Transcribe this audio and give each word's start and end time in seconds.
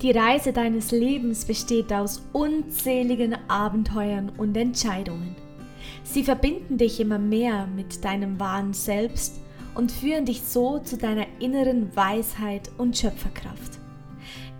Die 0.00 0.12
Reise 0.12 0.52
deines 0.52 0.92
Lebens 0.92 1.44
besteht 1.44 1.92
aus 1.92 2.22
unzähligen 2.32 3.36
Abenteuern 3.48 4.30
und 4.36 4.56
Entscheidungen. 4.56 5.34
Sie 6.04 6.22
verbinden 6.22 6.78
dich 6.78 7.00
immer 7.00 7.18
mehr 7.18 7.66
mit 7.66 8.04
deinem 8.04 8.38
wahren 8.38 8.74
Selbst 8.74 9.40
und 9.74 9.90
führen 9.90 10.24
dich 10.24 10.42
so 10.42 10.78
zu 10.78 10.98
deiner 10.98 11.26
inneren 11.40 11.96
Weisheit 11.96 12.70
und 12.78 12.96
Schöpferkraft. 12.96 13.78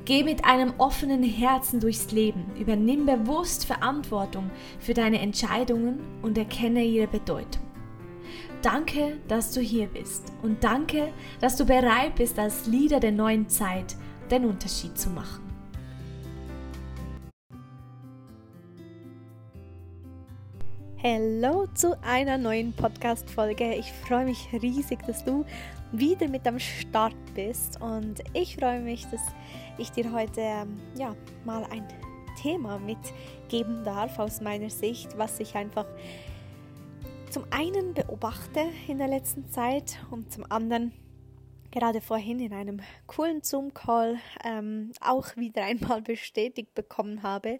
Geh 0.05 0.25
mit 0.25 0.45
einem 0.45 0.73
offenen 0.79 1.23
Herzen 1.23 1.79
durchs 1.79 2.11
Leben, 2.11 2.47
übernimm 2.59 3.07
bewusst 3.07 3.65
Verantwortung 3.65 4.51
für 4.81 4.95
deine 4.95 5.21
Entscheidungen 5.21 6.01
und 6.21 6.37
erkenne 6.37 6.85
ihre 6.85 7.07
Bedeutung. 7.07 7.63
Danke, 8.63 9.19
dass 9.29 9.53
du 9.53 9.61
hier 9.61 9.87
bist 9.87 10.33
und 10.43 10.65
danke, 10.65 11.13
dass 11.41 11.57
du 11.57 11.65
bereit 11.65 12.17
bist, 12.17 12.41
als 12.41 12.67
Leader 12.67 12.99
der 12.99 13.13
neuen 13.13 13.49
Zeit 13.49 13.95
den 14.29 14.45
Unterschied 14.45 14.97
zu 14.99 15.11
machen. 15.11 15.49
Hallo 21.01 21.67
zu 21.75 21.97
einer 22.03 22.39
neuen 22.39 22.73
Podcast-Folge. 22.73 23.75
Ich 23.75 23.93
freue 23.93 24.25
mich 24.25 24.49
riesig, 24.53 24.99
dass 25.07 25.25
du 25.25 25.45
wieder 25.93 26.29
mit 26.29 26.47
am 26.47 26.59
Start 26.59 27.15
bist 27.35 27.81
und 27.81 28.23
ich 28.35 28.57
freue 28.57 28.81
mich, 28.81 29.07
dass 29.07 29.21
ich 29.79 29.91
dir 29.93 30.13
heute 30.13 30.41
ähm, 30.41 30.77
ja, 30.97 31.15
mal 31.45 31.65
ein 31.71 31.87
Thema 32.43 32.79
mitgeben 32.79 33.85
darf 33.85 34.19
aus 34.19 34.41
meiner 34.41 34.71
Sicht, 34.71 35.17
was 35.17 35.39
ich 35.41 35.55
einfach 35.55 35.87
zum 37.31 37.45
einen 37.51 37.95
beobachte 37.95 38.61
in 38.89 38.99
der 38.99 39.09
letzten 39.09 39.49
Zeit 39.51 39.99
und 40.11 40.33
zum 40.33 40.51
anderen 40.51 40.93
gerade 41.71 42.01
vorhin 42.01 42.41
in 42.41 42.53
einem 42.53 42.81
coolen 43.07 43.43
Zoom-Call 43.43 44.19
ähm, 44.45 44.93
auch 45.01 45.37
wieder 45.37 45.65
einmal 45.65 46.03
bestätigt 46.03 46.75
bekommen 46.75 47.23
habe, 47.23 47.59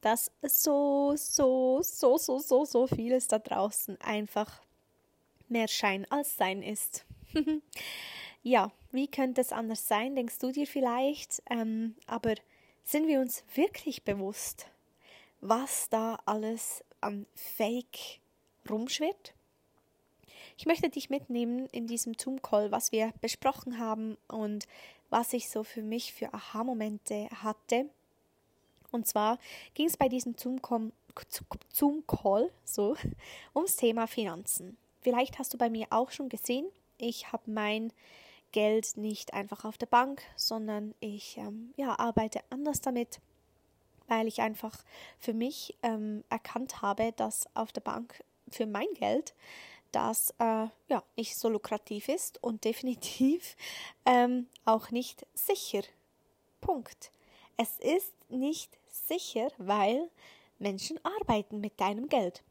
dass 0.00 0.32
so, 0.42 1.14
so, 1.16 1.80
so, 1.82 2.16
so, 2.16 2.38
so, 2.38 2.64
so 2.64 2.86
vieles 2.86 3.28
da 3.28 3.38
draußen 3.38 4.00
einfach 4.00 4.62
mehr 5.48 5.68
Schein 5.68 6.06
als 6.10 6.36
Sein 6.36 6.62
ist. 6.62 7.04
ja, 8.42 8.72
wie 8.92 9.08
könnte 9.08 9.40
es 9.40 9.52
anders 9.52 9.86
sein, 9.86 10.14
denkst 10.14 10.38
du 10.38 10.52
dir 10.52 10.66
vielleicht? 10.66 11.42
Ähm, 11.50 11.96
aber 12.06 12.34
sind 12.84 13.06
wir 13.08 13.20
uns 13.20 13.44
wirklich 13.54 14.04
bewusst, 14.04 14.66
was 15.40 15.88
da 15.90 16.18
alles 16.24 16.84
an 17.00 17.26
Fake 17.34 18.20
rumschwirrt? 18.68 19.34
Ich 20.60 20.66
möchte 20.66 20.90
dich 20.90 21.08
mitnehmen 21.08 21.68
in 21.72 21.86
diesem 21.86 22.12
Zoom-Call, 22.12 22.70
was 22.70 22.92
wir 22.92 23.14
besprochen 23.22 23.78
haben 23.78 24.18
und 24.28 24.66
was 25.08 25.32
ich 25.32 25.48
so 25.48 25.64
für 25.64 25.80
mich 25.80 26.12
für 26.12 26.34
Aha-Momente 26.34 27.30
hatte. 27.30 27.88
Und 28.90 29.06
zwar 29.06 29.38
ging 29.72 29.86
es 29.86 29.96
bei 29.96 30.10
diesem 30.10 30.36
Zoom-Call 30.36 30.92
Zoom 31.72 32.04
so 32.62 32.94
ums 33.54 33.76
Thema 33.76 34.06
Finanzen. 34.06 34.76
Vielleicht 35.00 35.38
hast 35.38 35.54
du 35.54 35.56
bei 35.56 35.70
mir 35.70 35.86
auch 35.88 36.10
schon 36.10 36.28
gesehen, 36.28 36.66
ich 36.98 37.32
habe 37.32 37.50
mein 37.50 37.90
Geld 38.52 38.98
nicht 38.98 39.32
einfach 39.32 39.64
auf 39.64 39.78
der 39.78 39.86
Bank, 39.86 40.20
sondern 40.36 40.94
ich 41.00 41.38
ähm, 41.38 41.72
ja, 41.78 41.98
arbeite 41.98 42.40
anders 42.50 42.82
damit, 42.82 43.18
weil 44.08 44.26
ich 44.26 44.42
einfach 44.42 44.76
für 45.18 45.32
mich 45.32 45.74
ähm, 45.82 46.22
erkannt 46.28 46.82
habe, 46.82 47.12
dass 47.12 47.48
auf 47.56 47.72
der 47.72 47.80
Bank 47.80 48.22
für 48.50 48.66
mein 48.66 48.92
Geld 48.92 49.32
das 49.92 50.34
äh, 50.38 50.68
ja, 50.88 51.02
nicht 51.16 51.36
so 51.36 51.48
lukrativ 51.48 52.08
ist 52.08 52.42
und 52.42 52.64
definitiv 52.64 53.56
ähm, 54.04 54.46
auch 54.64 54.90
nicht 54.90 55.26
sicher. 55.34 55.82
Punkt. 56.60 57.10
Es 57.56 57.78
ist 57.78 58.12
nicht 58.30 58.78
sicher, 58.86 59.48
weil 59.58 60.10
Menschen 60.58 60.98
arbeiten 61.04 61.60
mit 61.60 61.80
deinem 61.80 62.08
Geld. 62.08 62.42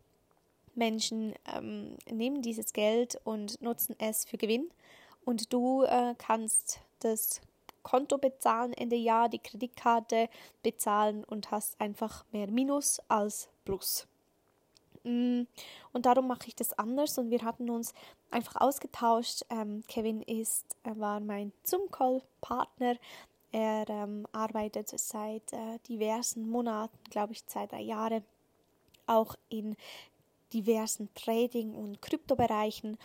Menschen 0.76 1.36
ähm, 1.56 1.98
nehmen 2.10 2.42
dieses 2.42 2.74
Geld 2.74 3.20
und 3.24 3.62
nutzen 3.62 3.96
es 4.00 4.26
für 4.26 4.38
Gewinn 4.38 4.70
und 5.26 5.54
du 5.54 5.84
äh, 5.84 6.16
kannst 6.18 6.82
das 7.00 7.42
Konto 7.84 8.18
bezahlen 8.18 8.74
Ende 8.74 8.96
Jahr, 8.96 9.30
die 9.30 9.40
Kreditkarte 9.40 10.30
bezahlen 10.64 11.24
und 11.24 11.52
hast 11.52 11.80
einfach 11.80 12.26
mehr 12.32 12.48
Minus 12.48 13.00
als 13.08 13.50
Plus. 13.66 14.09
Mm, 15.04 15.44
und 15.94 16.06
darum 16.06 16.28
mache 16.28 16.48
ich 16.48 16.56
das 16.56 16.74
anders 16.74 17.18
und 17.18 17.30
wir 17.30 17.42
hatten 17.42 17.70
uns 17.70 17.94
einfach 18.32 18.60
ausgetauscht. 18.60 19.44
Ähm, 19.50 19.84
Kevin 19.88 20.22
ist, 20.22 20.66
war 20.84 21.20
mein 21.20 21.52
Zoom-Call-Partner. 21.64 22.96
Er 23.52 23.90
ähm, 23.90 24.28
arbeitet 24.32 24.90
seit 24.90 25.54
äh, 25.54 25.80
diversen 25.88 26.50
Monaten, 26.50 26.98
glaube 27.10 27.34
ich, 27.34 27.46
zwei, 27.48 27.66
drei 27.66 27.82
Jahre, 27.82 28.24
auch 29.08 29.36
in 29.50 29.76
diversen 30.54 31.10
Trading- 31.16 31.74
und 31.74 32.02
Kryptobereichen. 32.02 32.98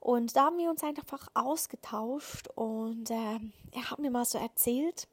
Und 0.00 0.36
da 0.36 0.46
haben 0.46 0.58
wir 0.58 0.70
uns 0.70 0.82
einfach 0.82 1.26
ausgetauscht 1.34 2.48
und 2.54 3.10
äh, 3.10 3.40
er 3.72 3.90
hat 3.90 3.98
mir 3.98 4.10
mal 4.10 4.24
so 4.24 4.38
erzählt, 4.38 5.08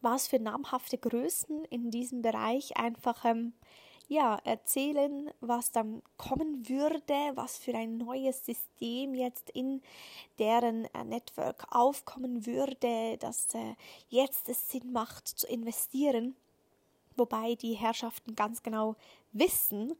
was 0.00 0.28
für 0.28 0.38
namhafte 0.38 0.96
Größen 0.96 1.64
in 1.66 1.90
diesem 1.90 2.22
Bereich 2.22 2.76
einfach 2.76 3.24
ähm, 3.24 3.52
ja, 4.10 4.40
erzählen, 4.42 5.30
was 5.40 5.70
dann 5.70 6.02
kommen 6.16 6.68
würde, 6.68 7.14
was 7.34 7.58
für 7.58 7.74
ein 7.76 7.96
neues 7.96 8.44
System 8.44 9.14
jetzt 9.14 9.50
in 9.50 9.82
deren 10.40 10.86
äh, 10.86 11.04
Network 11.04 11.64
aufkommen 11.70 12.44
würde, 12.44 13.18
dass 13.18 13.54
äh, 13.54 13.76
jetzt 14.08 14.48
es 14.48 14.68
Sinn 14.68 14.90
macht 14.90 15.28
zu 15.28 15.46
investieren, 15.46 16.34
wobei 17.16 17.54
die 17.54 17.74
Herrschaften 17.74 18.34
ganz 18.34 18.64
genau 18.64 18.96
wissen, 19.30 19.94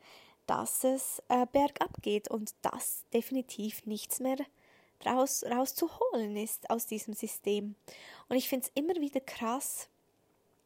dass 0.44 0.82
es 0.82 1.22
äh, 1.28 1.46
bergab 1.52 2.02
geht 2.02 2.28
und 2.28 2.52
dass 2.62 3.04
definitiv 3.12 3.86
nichts 3.86 4.18
mehr 4.18 4.38
raus, 5.06 5.44
rauszuholen 5.48 6.36
ist 6.36 6.68
aus 6.68 6.88
diesem 6.88 7.14
System. 7.14 7.76
Und 8.28 8.36
ich 8.36 8.48
finde 8.48 8.66
es 8.66 8.72
immer 8.74 8.96
wieder 8.96 9.20
krass, 9.20 9.88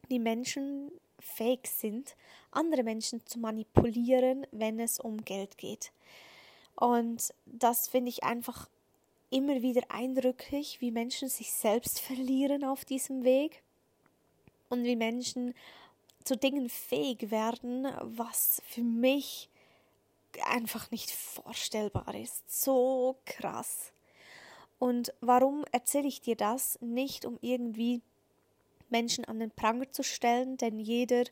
wie 0.09 0.19
Menschen 0.19 0.91
fähig 1.19 1.67
sind, 1.67 2.17
andere 2.55 2.83
Menschen 2.83 3.25
zu 3.27 3.39
manipulieren, 3.39 4.47
wenn 4.53 4.81
es 4.81 5.01
um 5.01 5.25
Geld 5.25 5.59
geht. 5.59 5.93
Und 6.77 7.33
das 7.47 7.89
finde 7.89 8.11
ich 8.11 8.25
einfach 8.25 8.69
immer 9.31 9.63
wieder 9.63 9.83
eindrücklich, 9.89 10.81
wie 10.81 10.91
Menschen 10.91 11.29
sich 11.29 11.53
selbst 11.53 12.01
verlieren 12.01 12.65
auf 12.65 12.85
diesem 12.85 13.25
Weg 13.25 13.63
und 14.69 14.85
wie 14.85 14.97
Menschen 14.97 15.55
zu 16.25 16.37
Dingen 16.37 16.69
fähig 16.69 17.31
werden, 17.31 17.87
was 18.01 18.63
für 18.67 18.83
mich 18.83 19.49
einfach 20.45 20.91
nicht 20.91 21.11
vorstellbar 21.11 22.15
ist. 22.15 22.63
So 22.63 23.17
krass. 23.25 23.93
Und 24.79 25.13
warum 25.21 25.65
erzähle 25.73 26.09
ich 26.09 26.21
dir 26.21 26.37
das? 26.37 26.79
Nicht 26.81 27.25
um 27.25 27.39
irgendwie 27.41 28.03
Menschen 28.91 29.25
an 29.25 29.39
den 29.39 29.51
Pranger 29.51 29.91
zu 29.91 30.03
stellen, 30.03 30.57
denn 30.57 30.79
jeder 30.79 31.25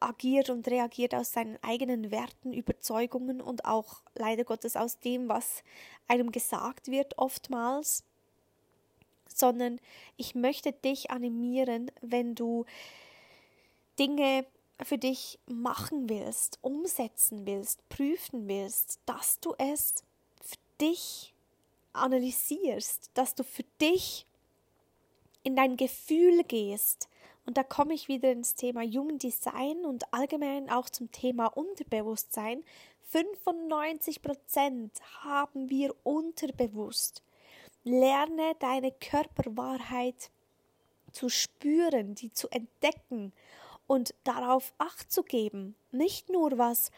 agiert 0.00 0.50
und 0.50 0.66
reagiert 0.68 1.14
aus 1.14 1.32
seinen 1.32 1.58
eigenen 1.62 2.10
Werten, 2.10 2.52
Überzeugungen 2.52 3.40
und 3.40 3.64
auch 3.64 4.02
leider 4.14 4.44
Gottes 4.44 4.76
aus 4.76 4.98
dem, 4.98 5.28
was 5.28 5.62
einem 6.08 6.32
gesagt 6.32 6.88
wird 6.88 7.18
oftmals, 7.18 8.04
sondern 9.28 9.78
ich 10.16 10.34
möchte 10.34 10.72
dich 10.72 11.10
animieren, 11.10 11.90
wenn 12.00 12.34
du 12.34 12.64
Dinge 13.98 14.46
für 14.82 14.98
dich 14.98 15.38
machen 15.46 16.08
willst, 16.08 16.58
umsetzen 16.62 17.46
willst, 17.46 17.86
prüfen 17.88 18.48
willst, 18.48 18.98
dass 19.06 19.40
du 19.40 19.54
es 19.58 19.94
für 20.40 20.56
dich 20.80 21.34
analysierst, 21.92 23.10
dass 23.14 23.34
du 23.34 23.44
für 23.44 23.64
dich 23.80 24.26
in 25.42 25.56
dein 25.56 25.76
Gefühl 25.76 26.44
gehst. 26.44 27.08
Und 27.46 27.56
da 27.56 27.62
komme 27.62 27.94
ich 27.94 28.08
wieder 28.08 28.30
ins 28.30 28.54
Thema 28.54 28.82
Human 28.82 29.18
Design 29.18 29.84
und 29.84 30.12
allgemein 30.12 30.70
auch 30.70 30.88
zum 30.88 31.10
Thema 31.10 31.46
Unterbewusstsein. 31.46 32.62
95% 33.12 34.90
haben 35.22 35.68
wir 35.68 35.94
unterbewusst. 36.04 37.22
Lerne 37.82 38.54
deine 38.60 38.92
Körperwahrheit 38.92 40.30
zu 41.12 41.28
spüren, 41.28 42.14
die 42.14 42.32
zu 42.32 42.48
entdecken 42.50 43.32
und 43.86 44.14
darauf 44.22 44.72
Acht 44.78 45.10
zu 45.10 45.24
geben. 45.24 45.74
Nicht 45.90 46.30
nur 46.30 46.58
was 46.58 46.92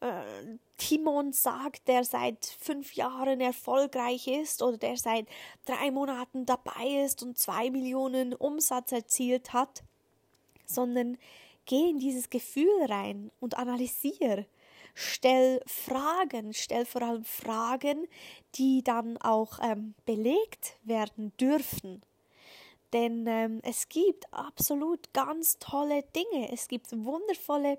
äh, 0.00 0.58
Timon 0.76 1.32
sagt, 1.32 1.88
der 1.88 2.04
seit 2.04 2.44
fünf 2.44 2.94
Jahren 2.94 3.40
erfolgreich 3.40 4.26
ist 4.26 4.62
oder 4.62 4.76
der 4.76 4.96
seit 4.96 5.26
drei 5.64 5.90
Monaten 5.90 6.46
dabei 6.46 7.04
ist 7.04 7.22
und 7.22 7.38
zwei 7.38 7.70
Millionen 7.70 8.34
Umsatz 8.34 8.92
erzielt 8.92 9.52
hat, 9.52 9.82
sondern 10.66 11.16
geh 11.66 11.90
in 11.90 11.98
dieses 11.98 12.30
Gefühl 12.30 12.84
rein 12.88 13.30
und 13.40 13.56
analysiere. 13.56 14.46
Stell 14.94 15.60
Fragen, 15.66 16.54
stell 16.54 16.84
vor 16.84 17.02
allem 17.02 17.24
Fragen, 17.24 18.06
die 18.54 18.82
dann 18.84 19.16
auch 19.18 19.58
ähm, 19.60 19.94
belegt 20.04 20.76
werden 20.84 21.32
dürfen. 21.38 22.02
Denn 22.92 23.26
ähm, 23.26 23.60
es 23.64 23.88
gibt 23.88 24.32
absolut 24.32 25.12
ganz 25.12 25.58
tolle 25.58 26.04
Dinge. 26.14 26.52
Es 26.52 26.68
gibt 26.68 26.92
wundervolle 26.92 27.78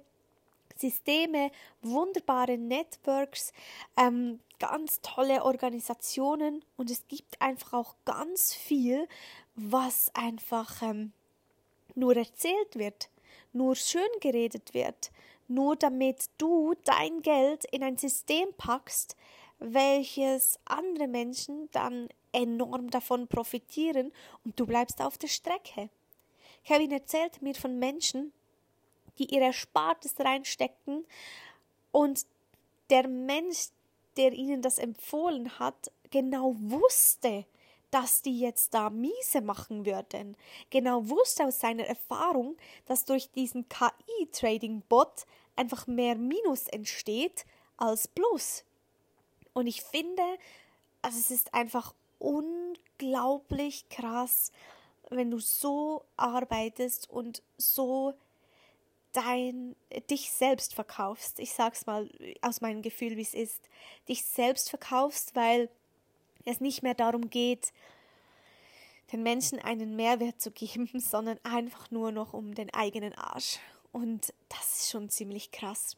Systeme, 0.77 1.51
wunderbare 1.81 2.57
Networks, 2.57 3.53
ähm, 3.97 4.39
ganz 4.59 4.99
tolle 5.01 5.43
Organisationen. 5.43 6.63
Und 6.77 6.91
es 6.91 7.07
gibt 7.07 7.41
einfach 7.41 7.73
auch 7.73 7.95
ganz 8.05 8.53
viel, 8.53 9.07
was 9.55 10.11
einfach 10.13 10.81
ähm, 10.81 11.13
nur 11.95 12.15
erzählt 12.15 12.75
wird, 12.75 13.09
nur 13.53 13.75
schön 13.75 14.01
geredet 14.19 14.73
wird, 14.73 15.11
nur 15.47 15.75
damit 15.75 16.25
du 16.37 16.73
dein 16.83 17.21
Geld 17.21 17.65
in 17.65 17.83
ein 17.83 17.97
System 17.97 18.49
packst, 18.57 19.15
welches 19.59 20.59
andere 20.65 21.07
Menschen 21.07 21.69
dann 21.71 22.09
enorm 22.33 22.89
davon 22.89 23.27
profitieren. 23.27 24.11
Und 24.43 24.59
du 24.59 24.65
bleibst 24.65 25.01
auf 25.01 25.17
der 25.17 25.29
Strecke. 25.29 25.89
Kevin 26.65 26.91
erzählt 26.91 27.41
mir 27.41 27.55
von 27.55 27.79
Menschen, 27.79 28.33
die 29.17 29.33
ihr 29.33 29.41
Erspartes 29.41 30.15
reinstecken 30.19 31.05
und 31.91 32.25
der 32.89 33.07
Mensch, 33.07 33.69
der 34.17 34.33
ihnen 34.33 34.61
das 34.61 34.77
empfohlen 34.77 35.59
hat, 35.59 35.91
genau 36.11 36.55
wusste, 36.57 37.45
dass 37.91 38.21
die 38.21 38.39
jetzt 38.39 38.73
da 38.73 38.89
miese 38.89 39.41
machen 39.41 39.85
würden. 39.85 40.35
Genau 40.69 41.07
wusste 41.09 41.45
aus 41.45 41.59
seiner 41.59 41.85
Erfahrung, 41.85 42.57
dass 42.85 43.05
durch 43.05 43.31
diesen 43.31 43.69
KI-Trading-Bot 43.69 45.25
einfach 45.55 45.87
mehr 45.87 46.15
Minus 46.15 46.67
entsteht 46.67 47.45
als 47.77 48.07
Plus. 48.07 48.65
Und 49.53 49.67
ich 49.67 49.81
finde, 49.81 50.23
also 51.01 51.17
es 51.17 51.31
ist 51.31 51.53
einfach 51.53 51.93
unglaublich 52.19 53.87
krass, 53.89 54.51
wenn 55.09 55.31
du 55.31 55.39
so 55.39 56.03
arbeitest 56.17 57.09
und 57.09 57.43
so 57.57 58.13
dein 59.15 59.75
dich 60.09 60.31
selbst 60.31 60.73
verkaufst. 60.73 61.39
Ich 61.39 61.53
sag's 61.53 61.85
mal 61.85 62.09
aus 62.41 62.61
meinem 62.61 62.81
Gefühl, 62.81 63.17
wie 63.17 63.21
es 63.21 63.33
ist. 63.33 63.69
Dich 64.07 64.25
selbst 64.25 64.69
verkaufst, 64.69 65.35
weil 65.35 65.69
es 66.45 66.61
nicht 66.61 66.83
mehr 66.83 66.93
darum 66.93 67.29
geht, 67.29 67.73
den 69.11 69.23
Menschen 69.23 69.59
einen 69.59 69.95
Mehrwert 69.95 70.41
zu 70.41 70.51
geben, 70.51 70.89
sondern 70.99 71.39
einfach 71.43 71.91
nur 71.91 72.11
noch 72.11 72.33
um 72.33 72.53
den 72.53 72.73
eigenen 72.73 73.13
Arsch. 73.15 73.59
Und 73.91 74.33
das 74.49 74.81
ist 74.81 74.91
schon 74.91 75.09
ziemlich 75.09 75.51
krass. 75.51 75.95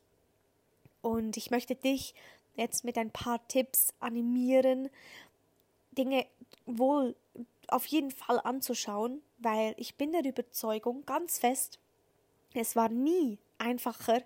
Und 1.01 1.37
ich 1.37 1.51
möchte 1.51 1.75
dich 1.75 2.13
jetzt 2.55 2.83
mit 2.83 2.97
ein 2.97 3.11
paar 3.11 3.45
Tipps 3.47 3.93
animieren, 3.99 4.89
Dinge 5.97 6.25
wohl 6.65 7.15
auf 7.67 7.85
jeden 7.87 8.11
Fall 8.11 8.39
anzuschauen, 8.43 9.21
weil 9.39 9.73
ich 9.77 9.95
bin 9.95 10.11
der 10.11 10.25
Überzeugung 10.25 11.05
ganz 11.05 11.39
fest, 11.39 11.79
es 12.53 12.75
war 12.75 12.89
nie 12.89 13.38
einfacher, 13.57 14.23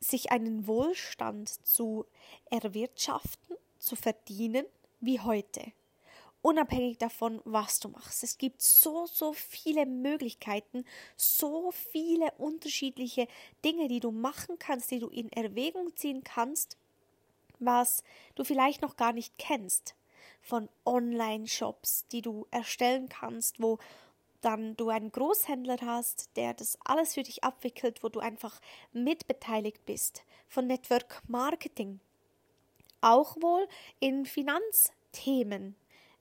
sich 0.00 0.30
einen 0.30 0.66
Wohlstand 0.66 1.48
zu 1.66 2.06
erwirtschaften, 2.50 3.56
zu 3.78 3.96
verdienen, 3.96 4.66
wie 5.00 5.20
heute. 5.20 5.72
Unabhängig 6.42 6.98
davon, 6.98 7.40
was 7.44 7.80
du 7.80 7.88
machst. 7.88 8.22
Es 8.22 8.36
gibt 8.36 8.60
so, 8.60 9.06
so 9.06 9.32
viele 9.32 9.86
Möglichkeiten, 9.86 10.84
so 11.16 11.70
viele 11.70 12.32
unterschiedliche 12.32 13.28
Dinge, 13.64 13.88
die 13.88 14.00
du 14.00 14.10
machen 14.10 14.58
kannst, 14.58 14.90
die 14.90 14.98
du 14.98 15.08
in 15.08 15.32
Erwägung 15.32 15.96
ziehen 15.96 16.22
kannst, 16.22 16.76
was 17.60 18.02
du 18.34 18.44
vielleicht 18.44 18.82
noch 18.82 18.96
gar 18.96 19.14
nicht 19.14 19.38
kennst. 19.38 19.94
Von 20.42 20.68
Online-Shops, 20.84 22.08
die 22.12 22.20
du 22.20 22.46
erstellen 22.50 23.08
kannst, 23.08 23.62
wo 23.62 23.78
dann 24.44 24.76
du 24.76 24.90
einen 24.90 25.10
Großhändler 25.10 25.78
hast, 25.80 26.36
der 26.36 26.54
das 26.54 26.78
alles 26.84 27.14
für 27.14 27.22
dich 27.22 27.44
abwickelt, 27.44 28.02
wo 28.02 28.08
du 28.08 28.20
einfach 28.20 28.60
mitbeteiligt 28.92 29.84
bist. 29.86 30.24
Von 30.48 30.66
Network 30.66 31.22
Marketing. 31.28 32.00
Auch 33.00 33.36
wohl 33.40 33.66
in 34.00 34.26
Finanzthemen. 34.26 35.76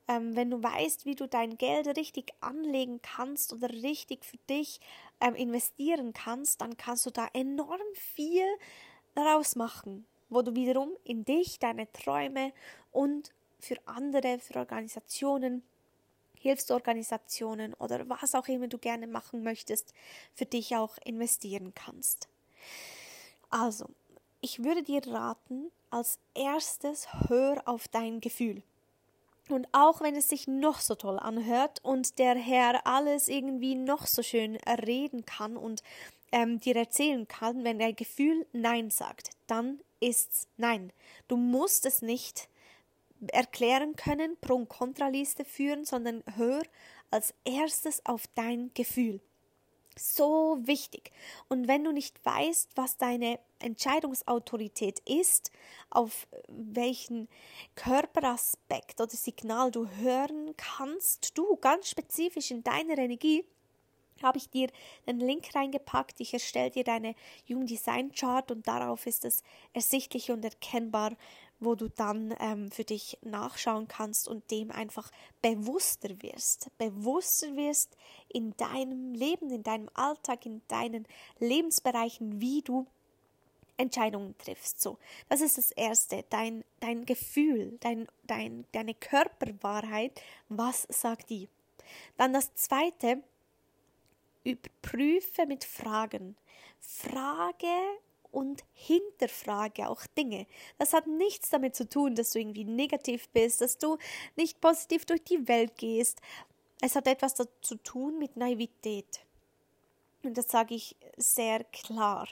Ähm, 0.07 0.35
wenn 0.35 0.49
du 0.49 0.61
weißt, 0.61 1.05
wie 1.05 1.15
du 1.15 1.27
dein 1.27 1.57
Geld 1.57 1.87
richtig 1.97 2.33
anlegen 2.41 3.01
kannst 3.01 3.53
oder 3.53 3.69
richtig 3.69 4.25
für 4.25 4.37
dich 4.49 4.79
ähm, 5.21 5.35
investieren 5.35 6.13
kannst, 6.13 6.61
dann 6.61 6.75
kannst 6.75 7.05
du 7.05 7.09
da 7.09 7.27
enorm 7.33 7.79
viel 7.93 8.45
daraus 9.15 9.55
machen, 9.55 10.05
wo 10.29 10.41
du 10.41 10.55
wiederum 10.55 10.91
in 11.03 11.23
dich, 11.23 11.59
deine 11.59 11.89
Träume 11.93 12.51
und 12.91 13.31
für 13.59 13.77
andere, 13.85 14.39
für 14.39 14.57
Organisationen 14.57 15.63
Hilfsorganisationen 16.43 17.73
oder 17.75 18.07
was 18.09 18.35
auch 18.35 18.47
immer 18.49 18.67
du 18.67 18.77
gerne 18.77 19.07
machen 19.07 19.43
möchtest, 19.43 19.93
für 20.35 20.45
dich 20.45 20.75
auch 20.75 20.97
investieren 21.05 21.73
kannst. 21.73 22.27
Also, 23.49 23.85
ich 24.41 24.61
würde 24.61 24.83
dir 24.83 25.01
raten, 25.07 25.71
als 25.89 26.19
erstes 26.33 27.07
hör 27.29 27.61
auf 27.65 27.87
dein 27.87 28.19
Gefühl. 28.19 28.61
Und 29.47 29.67
auch 29.71 30.01
wenn 30.01 30.15
es 30.15 30.27
sich 30.27 30.47
noch 30.47 30.79
so 30.79 30.95
toll 30.95 31.17
anhört 31.17 31.79
und 31.83 32.19
der 32.19 32.35
Herr 32.35 32.85
alles 32.85 33.29
irgendwie 33.29 33.75
noch 33.75 34.05
so 34.05 34.21
schön 34.21 34.57
reden 34.85 35.25
kann 35.25 35.55
und 35.55 35.81
ähm, 36.33 36.59
dir 36.59 36.75
erzählen 36.75 37.27
kann, 37.27 37.63
wenn 37.63 37.79
dein 37.79 37.95
Gefühl 37.95 38.45
Nein 38.51 38.89
sagt, 38.89 39.29
dann 39.47 39.79
ist's 40.01 40.47
Nein. 40.57 40.91
Du 41.29 41.37
musst 41.37 41.85
es 41.85 42.01
nicht 42.01 42.49
erklären 43.31 43.95
können, 43.95 44.37
Pro- 44.39 44.55
und 44.55 44.69
Kontraliste 44.69 45.45
führen, 45.45 45.85
sondern 45.85 46.23
hör 46.35 46.63
als 47.11 47.33
erstes 47.45 48.05
auf 48.05 48.27
dein 48.35 48.71
Gefühl. 48.73 49.21
So 49.97 50.57
wichtig. 50.63 51.11
Und 51.49 51.67
wenn 51.67 51.83
du 51.83 51.91
nicht 51.91 52.25
weißt, 52.25 52.71
was 52.75 52.97
deine 52.97 53.39
Entscheidungsautorität 53.59 54.99
ist, 55.07 55.51
auf 55.91 56.27
welchen 56.47 57.29
Körperaspekt 57.75 58.99
oder 58.99 59.11
Signal 59.11 59.69
du 59.69 59.87
hören 59.87 60.55
kannst, 60.57 61.37
du 61.37 61.57
ganz 61.57 61.89
spezifisch 61.89 62.49
in 62.49 62.63
deiner 62.63 62.97
Energie, 62.97 63.45
habe 64.23 64.37
ich 64.37 64.49
dir 64.49 64.69
den 65.07 65.19
Link 65.19 65.53
reingepackt. 65.53 66.19
Ich 66.19 66.33
erstelle 66.33 66.71
dir 66.71 66.83
deine 66.83 67.15
Human 67.47 67.67
Design 67.67 68.11
Chart 68.11 68.49
und 68.51 68.67
darauf 68.67 69.05
ist 69.05 69.25
es 69.25 69.43
ersichtlich 69.73 70.31
und 70.31 70.43
erkennbar, 70.43 71.15
wo 71.63 71.75
du 71.75 71.89
dann 71.89 72.35
ähm, 72.39 72.71
für 72.71 72.83
dich 72.83 73.17
nachschauen 73.21 73.87
kannst 73.87 74.27
und 74.27 74.49
dem 74.51 74.71
einfach 74.71 75.11
bewusster 75.41 76.21
wirst. 76.21 76.69
Bewusster 76.77 77.55
wirst 77.55 77.95
in 78.29 78.55
deinem 78.57 79.13
Leben, 79.13 79.49
in 79.49 79.63
deinem 79.63 79.89
Alltag, 79.93 80.45
in 80.45 80.61
deinen 80.67 81.07
Lebensbereichen, 81.39 82.41
wie 82.41 82.61
du 82.61 82.87
Entscheidungen 83.77 84.37
triffst. 84.37 84.81
So, 84.81 84.97
das 85.29 85.41
ist 85.41 85.57
das 85.57 85.71
Erste, 85.71 86.23
dein, 86.29 86.63
dein 86.79 87.05
Gefühl, 87.05 87.77
dein, 87.79 88.07
dein, 88.23 88.65
deine 88.71 88.93
Körperwahrheit, 88.93 90.21
was 90.49 90.87
sagt 90.89 91.29
die? 91.29 91.49
Dann 92.17 92.33
das 92.33 92.53
Zweite, 92.55 93.23
überprüfe 94.43 95.45
mit 95.45 95.63
Fragen. 95.63 96.35
Frage 96.79 97.67
und 98.33 98.63
hinterfrage 98.73 99.87
auch 99.89 100.05
Dinge. 100.17 100.47
Das 100.77 100.93
hat 100.93 101.07
nichts 101.07 101.49
damit 101.49 101.75
zu 101.75 101.87
tun, 101.87 102.15
dass 102.15 102.31
du 102.31 102.39
irgendwie 102.39 102.65
negativ 102.65 103.29
bist, 103.29 103.61
dass 103.61 103.77
du 103.77 103.97
nicht 104.35 104.59
positiv 104.59 105.05
durch 105.05 105.23
die 105.23 105.47
Welt 105.47 105.77
gehst. 105.77 106.19
Es 106.81 106.95
hat 106.95 107.07
etwas 107.07 107.35
zu 107.35 107.75
tun 107.83 108.19
mit 108.19 108.35
Naivität. 108.35 109.21
Und 110.23 110.37
das 110.37 110.47
sage 110.47 110.75
ich 110.75 110.95
sehr 111.17 111.63
klar. 111.65 112.27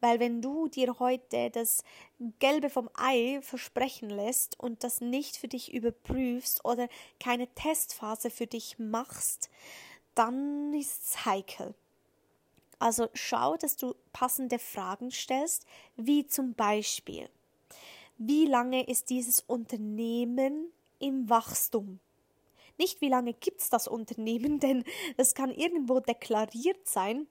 Weil 0.00 0.20
wenn 0.20 0.42
du 0.42 0.68
dir 0.68 0.98
heute 0.98 1.50
das 1.50 1.82
Gelbe 2.38 2.70
vom 2.70 2.90
Ei 2.94 3.40
versprechen 3.42 4.10
lässt 4.10 4.58
und 4.58 4.84
das 4.84 5.00
nicht 5.00 5.36
für 5.36 5.48
dich 5.48 5.72
überprüfst 5.72 6.64
oder 6.64 6.88
keine 7.20 7.48
Testphase 7.54 8.30
für 8.30 8.46
dich 8.46 8.78
machst, 8.78 9.50
dann 10.14 10.74
ist 10.74 11.04
es 11.04 11.24
heikel. 11.24 11.74
Also 12.82 13.08
schau, 13.14 13.56
dass 13.56 13.76
du 13.76 13.94
passende 14.12 14.58
Fragen 14.58 15.12
stellst, 15.12 15.66
wie 15.94 16.26
zum 16.26 16.54
Beispiel, 16.54 17.28
wie 18.18 18.44
lange 18.44 18.88
ist 18.88 19.08
dieses 19.08 19.38
Unternehmen 19.38 20.72
im 20.98 21.30
Wachstum? 21.30 22.00
Nicht 22.78 23.00
wie 23.00 23.08
lange 23.08 23.34
gibt 23.34 23.60
es 23.60 23.70
das 23.70 23.86
Unternehmen, 23.86 24.58
denn 24.58 24.82
es 25.16 25.36
kann 25.36 25.52
irgendwo 25.52 26.00
deklariert 26.00 26.88
sein. 26.88 27.28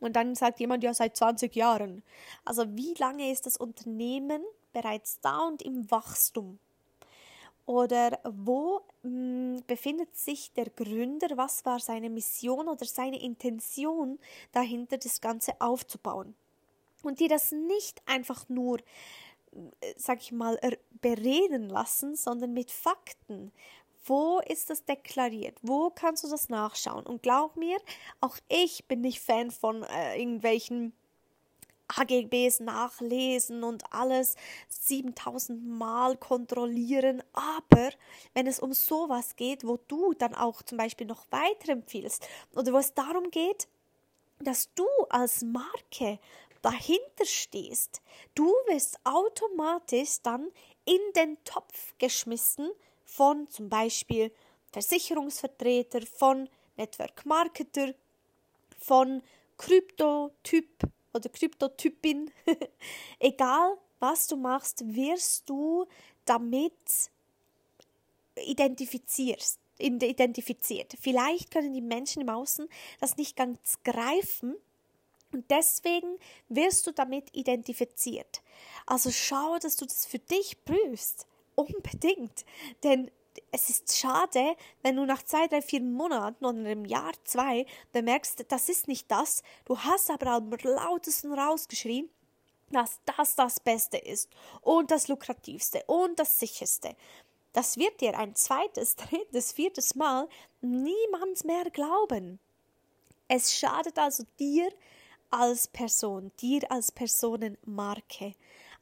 Und 0.00 0.16
dann 0.16 0.34
sagt 0.34 0.58
jemand, 0.58 0.82
ja, 0.82 0.92
seit 0.92 1.16
20 1.16 1.54
Jahren. 1.54 2.02
Also 2.44 2.64
wie 2.76 2.94
lange 2.94 3.30
ist 3.30 3.46
das 3.46 3.56
Unternehmen 3.56 4.42
bereits 4.72 5.20
da 5.20 5.46
und 5.46 5.62
im 5.62 5.88
Wachstum? 5.88 6.58
Oder 7.66 8.20
wo 8.24 8.82
mh, 9.02 9.08
hm, 9.10 9.62
befindet 9.66 10.16
sich 10.16 10.52
der 10.52 10.68
Gründer? 10.70 11.36
Was 11.36 11.64
war 11.64 11.80
seine 11.80 12.10
Mission 12.10 12.68
oder 12.68 12.84
seine 12.84 13.20
Intention 13.22 14.18
dahinter, 14.52 14.98
das 14.98 15.20
Ganze 15.20 15.60
aufzubauen? 15.60 16.34
Und 17.02 17.20
dir 17.20 17.28
das 17.28 17.52
nicht 17.52 18.02
einfach 18.06 18.48
nur, 18.48 18.78
äh, 19.80 19.94
sag 19.96 20.20
ich 20.20 20.32
mal, 20.32 20.58
bereden 21.00 21.68
lassen, 21.68 22.16
sondern 22.16 22.52
mit 22.52 22.70
Fakten. 22.70 23.52
Wo 24.06 24.40
ist 24.40 24.68
das 24.68 24.84
deklariert? 24.84 25.56
Wo 25.62 25.90
kannst 25.90 26.24
du 26.24 26.28
das 26.28 26.50
nachschauen? 26.50 27.06
Und 27.06 27.22
glaub 27.22 27.56
mir, 27.56 27.78
auch 28.20 28.36
ich 28.48 28.84
bin 28.86 29.00
nicht 29.00 29.20
Fan 29.20 29.50
von 29.50 29.82
äh, 29.84 30.18
irgendwelchen 30.18 30.92
AGBs 31.88 32.60
nachlesen 32.60 33.62
und 33.64 33.92
alles 33.92 34.36
7000 34.68 35.66
Mal 35.66 36.16
kontrollieren. 36.16 37.22
Aber 37.32 37.90
wenn 38.32 38.46
es 38.46 38.60
um 38.60 38.72
sowas 38.72 39.36
geht, 39.36 39.66
wo 39.66 39.78
du 39.88 40.14
dann 40.14 40.34
auch 40.34 40.62
zum 40.62 40.78
Beispiel 40.78 41.06
noch 41.06 41.26
weiterempfiehlst 41.30 42.26
oder 42.54 42.72
wo 42.72 42.78
es 42.78 42.94
darum 42.94 43.30
geht, 43.30 43.68
dass 44.40 44.72
du 44.74 44.86
als 45.10 45.42
Marke 45.42 46.18
dahinter 46.62 47.24
stehst, 47.24 48.00
du 48.34 48.46
wirst 48.66 48.98
automatisch 49.04 50.22
dann 50.22 50.50
in 50.84 51.00
den 51.14 51.36
Topf 51.44 51.94
geschmissen 51.98 52.70
von 53.04 53.48
zum 53.50 53.68
Beispiel 53.68 54.32
Versicherungsvertreter, 54.72 56.02
von 56.02 56.48
Network 56.76 57.24
Marketer, 57.26 57.94
von 58.78 59.22
Kryptotyp 59.56 60.84
oder 61.14 61.28
Kryptotypin. 61.28 62.30
Egal, 63.18 63.78
was 64.00 64.26
du 64.26 64.36
machst, 64.36 64.82
wirst 64.94 65.48
du 65.48 65.86
damit 66.24 66.72
identifizierst 68.36 69.60
identifiziert. 69.78 70.94
Vielleicht 71.00 71.50
können 71.50 71.72
die 71.72 71.80
Menschen 71.80 72.22
im 72.22 72.28
Außen 72.28 72.68
das 73.00 73.16
nicht 73.16 73.36
ganz 73.36 73.78
greifen 73.82 74.54
und 75.32 75.50
deswegen 75.50 76.16
wirst 76.48 76.86
du 76.86 76.92
damit 76.92 77.34
identifiziert. 77.34 78.42
Also 78.86 79.10
schau, 79.10 79.58
dass 79.58 79.76
du 79.76 79.84
das 79.84 80.06
für 80.06 80.20
dich 80.20 80.64
prüfst. 80.64 81.26
Unbedingt. 81.56 82.44
Denn 82.82 83.10
es 83.50 83.70
ist 83.70 83.96
schade, 83.96 84.56
wenn 84.82 84.96
du 84.96 85.04
nach 85.04 85.22
zwei, 85.22 85.46
drei, 85.46 85.62
vier 85.62 85.80
Monaten 85.80 86.44
oder 86.44 86.58
einem 86.58 86.84
Jahr, 86.84 87.12
zwei 87.24 87.66
bemerkst, 87.92 88.44
das 88.48 88.68
ist 88.68 88.88
nicht 88.88 89.10
das. 89.10 89.42
Du 89.64 89.78
hast 89.78 90.10
aber 90.10 90.28
am 90.28 90.50
lautesten 90.50 91.32
rausgeschrien, 91.32 92.08
dass 92.70 93.00
das 93.04 93.34
das 93.34 93.60
Beste 93.60 93.98
ist 93.98 94.28
und 94.60 94.90
das 94.90 95.08
lukrativste 95.08 95.82
und 95.86 96.18
das 96.18 96.38
sicherste. 96.38 96.96
Das 97.52 97.76
wird 97.76 98.00
dir 98.00 98.18
ein 98.18 98.34
zweites, 98.34 98.96
drittes, 98.96 99.52
viertes 99.52 99.94
Mal 99.94 100.28
niemand 100.60 101.44
mehr 101.44 101.70
glauben. 101.70 102.38
Es 103.28 103.56
schadet 103.56 103.98
also 103.98 104.24
dir 104.38 104.70
als 105.30 105.66
Person, 105.68 106.30
dir 106.40 106.70
als 106.70 106.92
Personenmarke. 106.92 108.34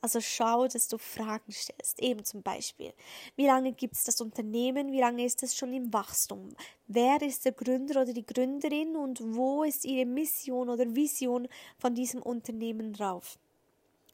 Also 0.05 0.21
schau, 0.21 0.67
dass 0.67 0.89
du 0.89 0.99
Fragen 0.99 1.53
stellst. 1.53 2.01
Eben 2.01 2.25
zum 2.25 2.43
Beispiel, 2.43 2.93
wie 3.37 3.47
lange 3.47 3.73
gibt 3.73 3.95
es 3.95 4.03
das 4.03 4.21
Unternehmen? 4.21 4.91
Wie 4.91 4.99
lange 4.99 5.25
ist 5.25 5.45
es 5.45 5.57
schon 5.57 5.73
im 5.73 5.93
Wachstum? 5.93 6.57
Wer 6.89 7.23
ist 7.23 7.45
der 7.45 7.53
Gründer 7.53 8.03
oder 8.03 8.13
die 8.13 8.27
Gründerin 8.27 8.97
und 8.97 9.21
wo 9.23 9.63
ist 9.63 9.85
ihre 9.85 10.05
Mission 10.05 10.69
oder 10.69 10.93
Vision 10.97 11.47
von 11.79 11.95
diesem 11.95 12.21
Unternehmen 12.21 12.93
drauf? 12.93 13.39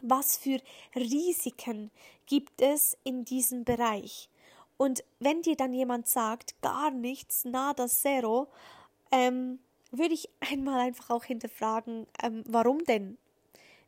Was 0.03 0.37
für 0.37 0.61
Risiken 0.95 1.91
gibt 2.27 2.61
es 2.61 2.95
in 3.03 3.25
diesem 3.25 3.65
Bereich? 3.65 4.29
Und 4.77 5.03
wenn 5.21 5.41
dir 5.41 5.57
dann 5.57 5.73
jemand 5.73 6.07
sagt, 6.07 6.61
gar 6.61 6.91
nichts, 6.91 7.47
nada, 7.47 7.89
zero, 7.89 8.49
ähm, 9.11 9.59
würde 9.91 10.13
ich 10.13 10.29
einmal 10.41 10.81
einfach 10.81 11.09
auch 11.09 11.25
hinterfragen, 11.25 12.07
ähm, 12.23 12.45
warum 12.47 12.85
denn? 12.85 13.17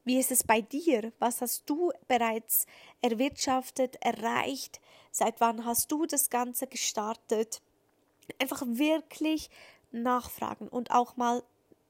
Wie 0.05 0.19
ist 0.19 0.31
es 0.31 0.45
bei 0.45 0.61
dir? 0.61 1.13
Was 1.19 1.41
hast 1.41 1.69
du 1.69 1.93
bereits 2.09 2.67
erwirtschaftet, 3.03 3.97
erreicht? 4.01 4.81
Seit 5.11 5.41
wann 5.41 5.65
hast 5.65 5.93
du 5.93 6.07
das 6.07 6.31
Ganze 6.31 6.67
gestartet? 6.67 7.61
Einfach 8.39 8.63
wirklich 8.67 9.51
nachfragen 9.93 10.69
und 10.69 10.91
auch 10.91 11.17
mal 11.17 11.43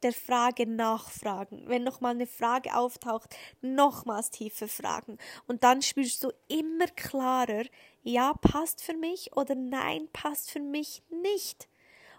der 0.02 0.12
Frage 0.12 0.67
nachfragen. 0.67 1.64
Wenn 1.67 1.85
nochmal 1.85 2.14
eine 2.14 2.26
Frage 2.26 2.75
auftaucht, 2.76 3.37
nochmals 3.61 4.31
tiefer 4.31 4.69
fragen. 4.69 5.19
Und 5.47 5.62
dann 5.62 5.83
spürst 5.83 6.25
du 6.25 6.33
immer 6.49 6.87
klarer, 6.87 7.64
ja, 8.02 8.33
passt 8.35 8.83
für 8.83 8.95
mich 8.95 9.37
oder 9.37 9.55
nein, 9.55 10.09
passt 10.12 10.50
für 10.50 10.61
mich 10.61 11.02
nicht. 11.11 11.69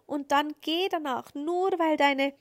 Und 0.05 0.31
dann 0.31 0.53
geh 0.61 0.89
danach, 0.89 1.33
nur 1.33 1.71
weil 1.79 1.97
deine 1.97 2.33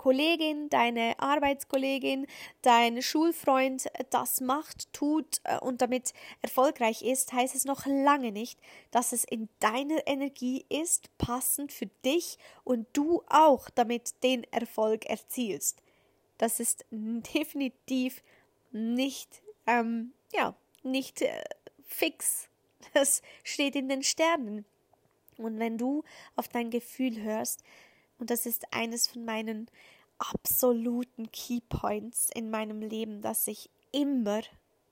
Kollegin, 0.00 0.70
deine 0.70 1.14
Arbeitskollegin, 1.18 2.26
dein 2.62 3.02
Schulfreund 3.02 3.86
das 4.08 4.40
macht, 4.40 4.90
tut 4.94 5.42
äh, 5.44 5.58
und 5.58 5.82
damit 5.82 6.14
erfolgreich 6.40 7.02
ist, 7.02 7.34
heißt 7.34 7.54
es 7.54 7.66
noch 7.66 7.84
lange 7.84 8.32
nicht, 8.32 8.58
dass 8.92 9.12
es 9.12 9.24
in 9.24 9.50
deiner 9.58 10.06
Energie 10.06 10.64
ist, 10.70 11.10
passend 11.18 11.70
für 11.70 11.84
dich 12.02 12.38
und 12.64 12.86
du 12.94 13.22
auch 13.28 13.68
damit 13.68 14.14
den 14.22 14.44
Erfolg 14.44 15.04
erzielst. 15.04 15.82
Das 16.38 16.60
ist 16.60 16.86
definitiv 16.90 18.22
nicht, 18.72 19.42
ähm, 19.66 20.14
ja, 20.32 20.54
nicht 20.82 21.20
äh, 21.20 21.44
fix. 21.82 22.48
Das 22.94 23.20
steht 23.44 23.76
in 23.76 23.90
den 23.90 24.02
Sternen. 24.02 24.64
Und 25.36 25.58
wenn 25.58 25.76
du 25.76 26.04
auf 26.36 26.48
dein 26.48 26.70
Gefühl 26.70 27.20
hörst, 27.20 27.62
und 28.20 28.30
das 28.30 28.46
ist 28.46 28.72
eines 28.72 29.08
von 29.08 29.24
meinen 29.24 29.68
absoluten 30.18 31.32
Keypoints 31.32 32.30
in 32.34 32.50
meinem 32.50 32.82
Leben, 32.82 33.22
dass 33.22 33.48
ich 33.48 33.70
immer, 33.92 34.42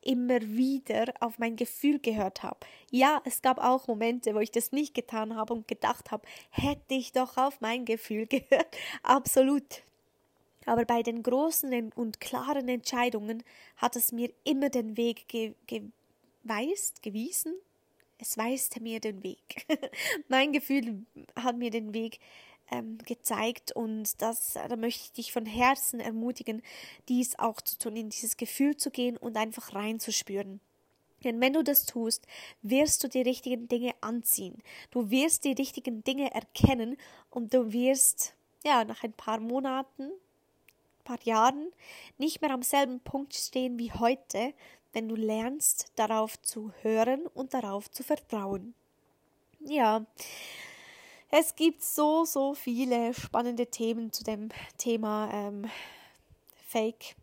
immer 0.00 0.40
wieder 0.40 1.12
auf 1.20 1.38
mein 1.38 1.56
Gefühl 1.56 1.98
gehört 1.98 2.42
habe. 2.42 2.60
Ja, 2.90 3.20
es 3.24 3.42
gab 3.42 3.58
auch 3.58 3.86
Momente, 3.86 4.34
wo 4.34 4.40
ich 4.40 4.50
das 4.50 4.72
nicht 4.72 4.94
getan 4.94 5.36
habe 5.36 5.52
und 5.52 5.68
gedacht 5.68 6.10
habe, 6.10 6.26
hätte 6.50 6.94
ich 6.94 7.12
doch 7.12 7.36
auf 7.36 7.60
mein 7.60 7.84
Gefühl 7.84 8.26
gehört. 8.28 8.76
Absolut. 9.02 9.82
Aber 10.64 10.84
bei 10.84 11.02
den 11.02 11.22
großen 11.22 11.92
und 11.94 12.20
klaren 12.20 12.68
Entscheidungen 12.68 13.42
hat 13.76 13.96
es 13.96 14.12
mir 14.12 14.30
immer 14.44 14.68
den 14.70 14.96
Weg 14.96 15.28
ge 15.28 15.54
geweist, 15.66 17.02
gewiesen, 17.02 17.54
es 18.18 18.36
weist 18.36 18.80
mir 18.80 19.00
den 19.00 19.22
Weg. 19.22 19.66
mein 20.28 20.52
Gefühl 20.52 21.06
hat 21.36 21.56
mir 21.56 21.70
den 21.70 21.94
Weg 21.94 22.18
ähm, 22.70 22.98
gezeigt 23.04 23.72
und 23.72 24.20
das, 24.20 24.54
da 24.54 24.76
möchte 24.76 25.02
ich 25.04 25.12
dich 25.12 25.32
von 25.32 25.46
Herzen 25.46 26.00
ermutigen, 26.00 26.62
dies 27.08 27.38
auch 27.38 27.60
zu 27.60 27.78
tun, 27.78 27.96
in 27.96 28.10
dieses 28.10 28.36
Gefühl 28.36 28.76
zu 28.76 28.90
gehen 28.90 29.16
und 29.16 29.36
einfach 29.36 29.74
reinzuspüren. 29.74 30.60
Denn 31.24 31.40
wenn 31.40 31.52
du 31.52 31.64
das 31.64 31.84
tust, 31.84 32.26
wirst 32.62 33.02
du 33.02 33.08
die 33.08 33.22
richtigen 33.22 33.66
Dinge 33.68 33.92
anziehen. 34.00 34.62
Du 34.90 35.10
wirst 35.10 35.44
die 35.44 35.52
richtigen 35.52 36.04
Dinge 36.04 36.32
erkennen 36.32 36.96
und 37.30 37.52
du 37.52 37.72
wirst, 37.72 38.34
ja, 38.64 38.84
nach 38.84 39.02
ein 39.02 39.12
paar 39.12 39.40
Monaten, 39.40 40.12
paar 41.08 41.18
Jahren 41.24 41.72
nicht 42.18 42.42
mehr 42.42 42.50
am 42.50 42.62
selben 42.62 43.00
Punkt 43.00 43.34
stehen 43.34 43.78
wie 43.78 43.90
heute, 43.92 44.52
wenn 44.92 45.08
du 45.08 45.16
lernst, 45.16 45.90
darauf 45.96 46.40
zu 46.42 46.70
hören 46.82 47.26
und 47.26 47.54
darauf 47.54 47.90
zu 47.90 48.02
vertrauen. 48.02 48.74
Ja, 49.60 50.04
es 51.30 51.54
gibt 51.54 51.82
so, 51.82 52.24
so 52.24 52.54
viele 52.54 53.12
spannende 53.14 53.66
Themen 53.66 54.12
zu 54.12 54.24
dem 54.24 54.48
Thema 54.78 55.30
ähm, 55.32 55.66
Fake, 56.66 57.16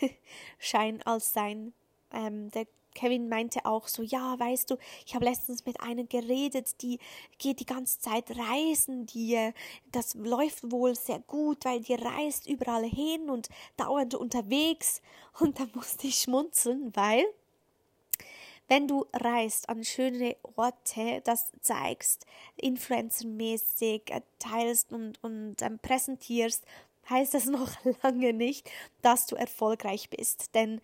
Schein 0.58 1.02
als 1.02 1.32
Sein. 1.32 1.72
Ähm, 2.12 2.50
der 2.50 2.66
Kevin 2.96 3.28
meinte 3.28 3.66
auch 3.66 3.88
so, 3.88 4.02
ja, 4.02 4.38
weißt 4.38 4.70
du, 4.70 4.76
ich 5.04 5.14
habe 5.14 5.26
letztens 5.26 5.66
mit 5.66 5.80
einer 5.80 6.04
geredet, 6.04 6.80
die 6.80 6.98
geht 7.38 7.60
die 7.60 7.66
ganze 7.66 8.00
Zeit 8.00 8.30
reisen, 8.30 9.04
die, 9.06 9.34
äh, 9.34 9.52
das 9.92 10.14
läuft 10.14 10.72
wohl 10.72 10.94
sehr 10.94 11.20
gut, 11.20 11.64
weil 11.64 11.80
die 11.82 11.94
reist 11.94 12.48
überall 12.48 12.84
hin 12.84 13.28
und 13.28 13.50
dauernd 13.76 14.14
unterwegs. 14.14 15.02
Und 15.38 15.60
da 15.60 15.66
musste 15.74 16.06
ich 16.06 16.16
schmunzeln, 16.16 16.90
weil 16.96 17.26
wenn 18.68 18.88
du 18.88 19.06
reist 19.12 19.68
an 19.68 19.84
schöne 19.84 20.36
Orte, 20.56 21.20
das 21.24 21.52
zeigst, 21.60 22.26
influencermäßig 22.56 24.10
äh, 24.10 24.20
teilst 24.38 24.92
und, 24.92 25.22
und 25.22 25.62
ähm, 25.62 25.78
präsentierst, 25.78 26.64
heißt 27.08 27.34
das 27.34 27.46
noch 27.46 27.72
lange 28.02 28.32
nicht, 28.32 28.70
dass 29.02 29.26
du 29.26 29.36
erfolgreich 29.36 30.10
bist. 30.10 30.54
Denn 30.54 30.80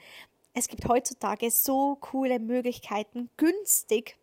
es 0.55 0.69
gibt 0.69 0.87
heutzutage 0.87 1.51
so 1.51 1.97
coole 1.97 2.39
Möglichkeiten, 2.39 3.31
günstig 3.37 4.17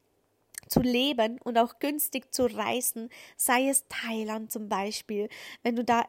zu 0.68 0.82
leben 0.82 1.40
und 1.44 1.58
auch 1.58 1.80
günstig 1.80 2.32
zu 2.34 2.46
reisen, 2.46 3.10
sei 3.36 3.70
es 3.70 3.86
Thailand 3.90 4.52
zum 4.52 4.70
Beispiel. 4.70 5.30
Wenn 5.64 5.76
du 5.76 5.84
da 5.84 6.06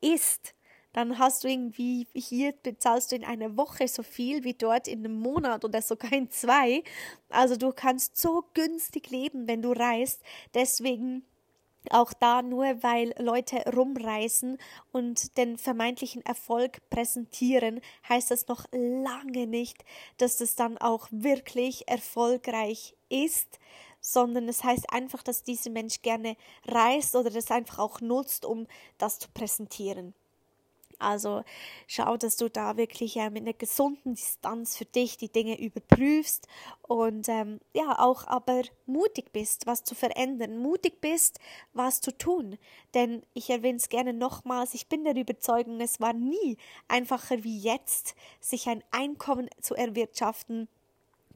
isst, 0.00 0.54
dann 0.96 1.18
hast 1.18 1.44
du 1.44 1.48
irgendwie 1.48 2.06
hier 2.14 2.52
bezahlst 2.62 3.12
du 3.12 3.16
in 3.16 3.24
einer 3.24 3.58
Woche 3.58 3.86
so 3.86 4.02
viel 4.02 4.44
wie 4.44 4.54
dort 4.54 4.88
in 4.88 5.00
einem 5.00 5.20
Monat 5.20 5.62
oder 5.62 5.82
sogar 5.82 6.10
in 6.10 6.30
zwei. 6.30 6.82
Also 7.28 7.56
du 7.56 7.70
kannst 7.70 8.16
so 8.16 8.44
günstig 8.54 9.10
leben, 9.10 9.46
wenn 9.46 9.60
du 9.60 9.72
reist. 9.72 10.22
Deswegen 10.54 11.22
auch 11.90 12.14
da 12.14 12.40
nur, 12.40 12.82
weil 12.82 13.12
Leute 13.18 13.62
rumreisen 13.70 14.56
und 14.90 15.36
den 15.36 15.58
vermeintlichen 15.58 16.24
Erfolg 16.24 16.78
präsentieren, 16.88 17.82
heißt 18.08 18.30
das 18.30 18.48
noch 18.48 18.64
lange 18.72 19.46
nicht, 19.46 19.84
dass 20.16 20.38
das 20.38 20.54
dann 20.54 20.78
auch 20.78 21.08
wirklich 21.10 21.86
erfolgreich 21.88 22.96
ist, 23.10 23.58
sondern 24.00 24.48
es 24.48 24.64
heißt 24.64 24.90
einfach, 24.90 25.22
dass 25.22 25.42
dieser 25.42 25.68
Mensch 25.68 26.00
gerne 26.00 26.38
reist 26.66 27.14
oder 27.14 27.28
das 27.28 27.50
einfach 27.50 27.80
auch 27.80 28.00
nutzt, 28.00 28.46
um 28.46 28.66
das 28.96 29.18
zu 29.18 29.28
präsentieren. 29.34 30.14
Also 30.98 31.44
schau, 31.86 32.16
dass 32.16 32.36
du 32.36 32.48
da 32.48 32.76
wirklich 32.76 33.16
äh, 33.16 33.30
mit 33.30 33.42
einer 33.42 33.52
gesunden 33.52 34.14
Distanz 34.14 34.76
für 34.76 34.84
dich 34.84 35.16
die 35.16 35.30
Dinge 35.30 35.60
überprüfst 35.60 36.48
und 36.82 37.28
ähm, 37.28 37.60
ja 37.74 37.98
auch 37.98 38.26
aber 38.26 38.62
mutig 38.86 39.32
bist, 39.32 39.66
was 39.66 39.84
zu 39.84 39.94
verändern, 39.94 40.58
mutig 40.58 41.00
bist, 41.00 41.38
was 41.72 42.00
zu 42.00 42.16
tun. 42.16 42.56
Denn 42.94 43.22
ich 43.34 43.50
erwähne 43.50 43.76
es 43.78 43.88
gerne 43.88 44.12
nochmals, 44.12 44.74
ich 44.74 44.88
bin 44.88 45.04
der 45.04 45.16
Überzeugung, 45.16 45.80
es 45.80 46.00
war 46.00 46.12
nie 46.12 46.56
einfacher 46.88 47.44
wie 47.44 47.58
jetzt, 47.58 48.14
sich 48.40 48.68
ein 48.68 48.82
Einkommen 48.90 49.48
zu 49.60 49.74
erwirtschaften 49.74 50.68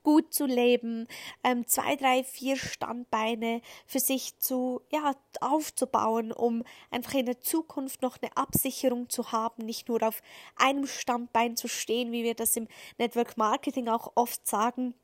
gut 0.02 0.32
zu 0.32 0.46
leben, 0.46 1.06
ähm, 1.44 1.66
zwei, 1.66 1.96
drei, 1.96 2.24
vier 2.24 2.56
Standbeine 2.56 3.62
für 3.86 4.00
sich 4.00 4.38
zu, 4.38 4.80
ja, 4.90 5.14
aufzubauen, 5.40 6.32
um 6.32 6.64
einfach 6.90 7.14
in 7.14 7.26
der 7.26 7.40
Zukunft 7.40 8.02
noch 8.02 8.18
eine 8.20 8.36
Absicherung 8.36 9.08
zu 9.08 9.32
haben, 9.32 9.64
nicht 9.64 9.88
nur 9.88 10.02
auf 10.02 10.22
einem 10.56 10.86
Standbein 10.86 11.56
zu 11.56 11.68
stehen, 11.68 12.12
wie 12.12 12.24
wir 12.24 12.34
das 12.34 12.56
im 12.56 12.68
Network 12.98 13.36
Marketing 13.36 13.88
auch 13.88 14.12
oft 14.14 14.46
sagen, 14.46 14.94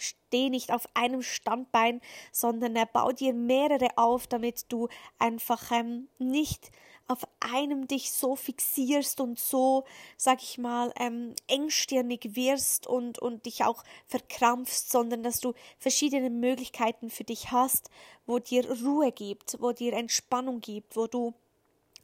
steh 0.00 0.50
nicht 0.50 0.72
auf 0.72 0.88
einem 0.94 1.22
Standbein, 1.22 2.00
sondern 2.32 2.76
er 2.76 2.86
baut 2.86 3.20
dir 3.20 3.34
mehrere 3.34 3.88
auf, 3.96 4.26
damit 4.26 4.72
du 4.72 4.88
einfach 5.18 5.70
ähm, 5.70 6.08
nicht 6.18 6.70
auf 7.10 7.26
einem 7.40 7.88
dich 7.88 8.12
so 8.12 8.36
fixierst 8.36 9.20
und 9.20 9.38
so, 9.38 9.84
sag 10.16 10.42
ich 10.42 10.58
mal, 10.58 10.92
ähm, 10.96 11.34
engstirnig 11.48 12.36
wirst 12.36 12.86
und, 12.86 13.18
und 13.18 13.46
dich 13.46 13.64
auch 13.64 13.82
verkrampfst, 14.06 14.90
sondern 14.90 15.22
dass 15.22 15.40
du 15.40 15.54
verschiedene 15.78 16.30
Möglichkeiten 16.30 17.10
für 17.10 17.24
dich 17.24 17.50
hast, 17.50 17.90
wo 18.26 18.38
dir 18.38 18.64
Ruhe 18.82 19.10
gibt, 19.10 19.56
wo 19.60 19.72
dir 19.72 19.92
Entspannung 19.92 20.60
gibt, 20.60 20.96
wo 20.96 21.08
du 21.08 21.34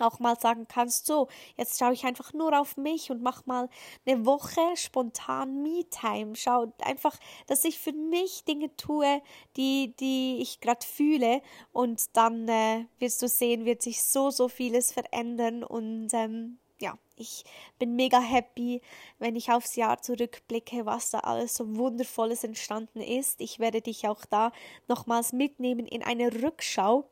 auch 0.02 0.18
mal 0.18 0.38
sagen 0.38 0.66
kannst, 0.68 1.06
so, 1.06 1.28
jetzt 1.56 1.78
schaue 1.78 1.92
ich 1.92 2.04
einfach 2.04 2.32
nur 2.32 2.58
auf 2.58 2.76
mich 2.76 3.10
und 3.10 3.22
mach 3.22 3.46
mal 3.46 3.68
eine 4.06 4.26
Woche 4.26 4.60
spontan 4.74 5.62
Me-Time. 5.62 6.36
Schau 6.36 6.72
einfach, 6.82 7.16
dass 7.46 7.64
ich 7.64 7.78
für 7.78 7.92
mich 7.92 8.44
Dinge 8.44 8.74
tue, 8.76 9.22
die, 9.56 9.94
die 9.98 10.38
ich 10.40 10.60
gerade 10.60 10.84
fühle 10.86 11.42
und 11.72 12.16
dann 12.16 12.48
äh, 12.48 12.86
wirst 12.98 13.22
du 13.22 13.28
sehen, 13.28 13.64
wird 13.64 13.82
sich 13.82 14.02
so, 14.02 14.30
so 14.30 14.48
vieles 14.48 14.92
verändern 14.92 15.64
und 15.64 16.08
ähm, 16.12 16.58
ja, 16.78 16.98
ich 17.16 17.44
bin 17.78 17.96
mega 17.96 18.20
happy, 18.20 18.82
wenn 19.18 19.36
ich 19.36 19.50
aufs 19.50 19.76
Jahr 19.76 20.02
zurückblicke, 20.02 20.84
was 20.84 21.10
da 21.10 21.20
alles 21.20 21.54
so 21.54 21.76
wundervolles 21.76 22.44
entstanden 22.44 23.00
ist. 23.00 23.40
Ich 23.40 23.58
werde 23.58 23.80
dich 23.80 24.06
auch 24.06 24.24
da 24.26 24.52
nochmals 24.88 25.32
mitnehmen 25.32 25.86
in 25.86 26.02
eine 26.02 26.42
Rückschau 26.42 27.08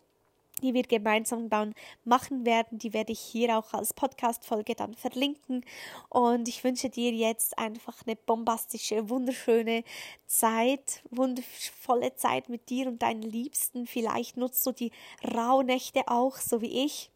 die 0.65 0.73
wir 0.73 0.83
gemeinsam 0.83 1.51
dann 1.51 1.75
machen 2.05 2.47
werden. 2.47 2.79
Die 2.79 2.95
werde 2.95 3.13
ich 3.13 3.21
hier 3.21 3.59
auch 3.59 3.75
als 3.75 3.93
Podcast-Folge 3.93 4.75
dann 4.75 4.95
verlinken. 4.95 5.65
Und 6.09 6.49
ich 6.49 6.65
wünsche 6.65 6.89
dir 6.89 7.13
jetzt 7.13 7.59
einfach 7.59 7.99
eine 8.07 8.17
bombastische, 8.17 9.11
wunderschöne 9.11 9.85
Zeit, 10.27 11.03
wundervolle 11.11 12.17
Zeit 12.17 12.49
mit 12.49 12.71
dir 12.71 12.89
und 12.89 13.03
deinen 13.03 13.23
Liebsten. 13.23 13.87
Vielleicht 13.87 14.39
nutzt 14.39 14.65
du 14.67 14.73
die 14.73 14.91
Rauhnächte 15.35 16.09
auch, 16.09 16.37
so 16.37 16.63
wie 16.63 16.85
ich. 16.85 17.11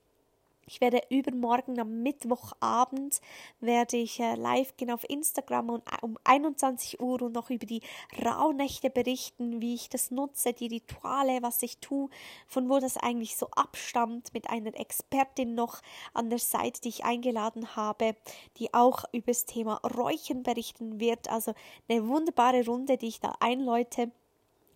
Ich 0.69 0.83
werde 0.83 1.01
übermorgen 1.09 1.81
am 1.81 2.03
Mittwochabend 2.03 3.23
werde 3.61 3.97
ich 3.97 4.21
äh, 4.21 4.35
live 4.35 4.77
gehen 4.77 4.91
auf 4.91 5.09
Instagram 5.09 5.71
und 5.71 5.83
um 6.03 6.19
21 6.25 7.01
Uhr 7.01 7.23
und 7.23 7.33
noch 7.33 7.49
über 7.49 7.65
die 7.65 7.81
Rauhnächte 8.23 8.91
berichten, 8.91 9.63
wie 9.63 9.75
ich 9.75 9.89
das 9.89 10.11
nutze, 10.11 10.53
die 10.53 10.67
Rituale, 10.67 11.41
was 11.41 11.63
ich 11.63 11.79
tue, 11.79 12.11
von 12.47 12.69
wo 12.69 12.79
das 12.81 12.99
eigentlich 12.99 13.37
so 13.37 13.49
abstammt, 13.53 14.35
mit 14.35 14.51
einer 14.51 14.79
Expertin 14.79 15.55
noch 15.55 15.81
an 16.13 16.29
der 16.29 16.39
Seite, 16.39 16.83
die 16.83 16.91
ich 16.91 17.05
eingeladen 17.05 17.75
habe, 17.75 18.15
die 18.59 18.75
auch 18.75 19.05
über 19.13 19.29
das 19.29 19.47
Thema 19.47 19.77
Räuchern 19.77 20.43
berichten 20.43 21.01
wird. 21.01 21.31
Also 21.31 21.55
eine 21.89 22.07
wunderbare 22.07 22.67
Runde, 22.67 22.99
die 22.99 23.09
ich 23.09 23.21
da 23.21 23.35
einläute. 23.41 24.13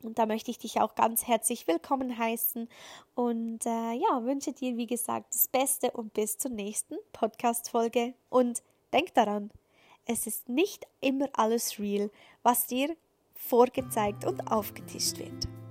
Und 0.05 0.19
da 0.19 0.27
möchte 0.27 0.51
ich 0.51 0.59
dich 0.59 0.81
auch 0.81 0.95
ganz 0.95 1.27
herzlich 1.27 1.67
willkommen 1.67 2.19
heißen 2.19 2.69
und 3.15 3.67
äh, 3.67 3.93
ja, 3.93 4.25
wünsche 4.25 4.53
dir, 4.53 4.77
wie 4.77 4.87
gesagt, 4.87 5.35
das 5.35 5.49
Beste 5.49 5.91
und 5.93 6.13
bis 6.13 6.39
zur 6.39 6.51
nächsten 6.51 6.97
Podcast-Folge. 7.13 8.15
Und 8.29 8.63
denk 8.93 9.15
daran, 9.15 9.51
es 10.07 10.27
ist 10.27 10.49
nicht 10.49 10.87
immer 11.01 11.29
alles 11.35 11.79
real, 11.79 12.11
was 12.43 12.67
dir 12.67 12.97
vorgezeigt 13.35 14.25
und 14.25 14.51
aufgetischt 14.51 15.19
wird. 15.19 15.62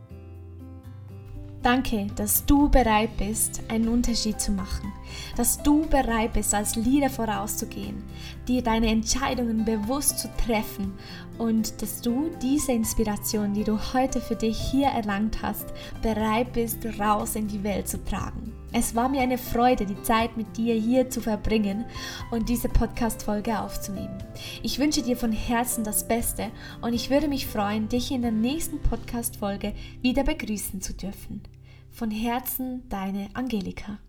Danke, 1.64 2.08
dass 2.16 2.44
du 2.44 2.70
bereit 2.70 3.16
bist, 3.18 3.62
einen 3.68 3.88
Unterschied 3.88 4.42
zu 4.42 4.52
machen, 4.52 4.92
dass 5.38 5.62
du 5.62 5.86
bereit 5.86 6.34
bist, 6.34 6.56
als 6.56 6.76
Leader 6.76 7.12
vorauszugehen, 7.12 8.02
dir 8.48 8.64
deine 8.64 8.88
Entscheidungen 8.88 9.64
bewusst 9.64 10.18
zu 10.18 10.28
treffen 10.44 10.94
und 11.38 11.80
dass 11.84 12.02
du 12.02 12.32
diese 12.42 12.72
Inspiration, 12.72 13.54
die 13.54 13.64
du 13.64 13.78
heute 13.94 14.22
für 14.22 14.36
dich 14.36 14.58
hier 14.58 14.88
erlangt 14.88 15.44
hast, 15.44 15.68
bereit 16.02 16.52
bist, 16.54 16.80
raus 17.00 17.36
in 17.36 17.48
die 17.48 17.64
Welt 17.64 17.88
zu 17.88 18.04
tragen. 18.04 18.54
Es 18.74 18.96
war 18.96 19.10
mir 19.10 19.22
eine 19.22 19.38
Freude, 19.38 19.86
die 19.86 20.02
Zeit 20.02 20.38
mit 20.38 20.58
dir 20.58 20.74
hier 20.74 21.12
zu 21.12 21.22
verbringen 21.22 21.86
und 22.32 22.50
diese 22.50 22.70
Podcast-Folge 22.70 23.60
aufzunehmen. 23.60 24.18
Ich 24.64 24.80
wünsche 24.80 25.04
dir 25.04 25.18
von 25.18 25.32
Herzen 25.32 25.84
das 25.84 26.08
Beste 26.08 26.50
und 26.82 26.94
ich 26.94 27.12
würde 27.12 27.28
mich 27.28 27.46
freuen, 27.46 27.88
dich 27.88 28.12
in 28.12 28.24
der 28.24 28.32
nächsten 28.32 28.80
Podcast-Folge 28.80 29.74
wieder 30.02 30.24
begrüßen 30.24 30.82
zu 30.82 30.94
dürfen. 30.94 31.42
Von 31.92 32.10
Herzen, 32.10 32.88
deine 32.90 33.30
Angelika. 33.34 34.00